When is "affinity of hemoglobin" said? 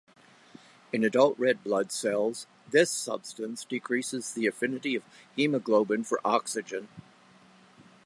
4.47-6.03